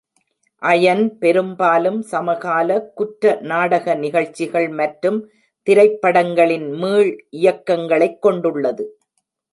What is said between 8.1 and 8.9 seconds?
கொண்டுள்ளது.